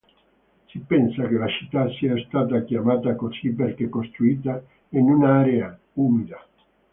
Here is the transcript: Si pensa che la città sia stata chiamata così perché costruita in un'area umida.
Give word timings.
Si 0.65 0.79
pensa 0.79 1.27
che 1.27 1.35
la 1.35 1.47
città 1.47 1.87
sia 1.91 2.15
stata 2.27 2.63
chiamata 2.63 3.13
così 3.13 3.51
perché 3.51 3.87
costruita 3.87 4.59
in 4.93 5.11
un'area 5.11 5.77
umida. 5.93 6.43